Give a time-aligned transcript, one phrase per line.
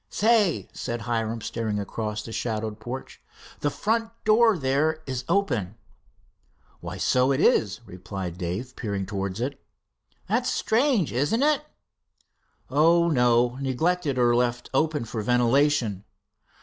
[0.09, 3.21] "Say," said Hiram, staring across the shadowed porch,
[3.59, 5.75] "the front door there is open."
[6.79, 9.63] "Why, so it is," replied Dave, peering towards it.
[10.27, 11.65] "That's strange, isn't it?"
[12.71, 16.03] "Oh, no neglected, or left open for ventilation."